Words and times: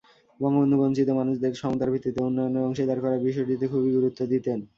বঙ্গবন্ধু 0.39 0.75
বঞ্চিত 0.81 1.09
মানুষদের 1.19 1.53
সমতার 1.53 1.91
ভিত্তিতে 1.93 2.19
উন্নয়নের 2.23 2.65
অংশীদার 2.67 2.99
করার 3.03 3.25
বিষয়টিতে 3.27 3.65
খুবই 3.67 3.91
গুরুত্ব 3.97 4.19
দিতেন। 4.33 4.59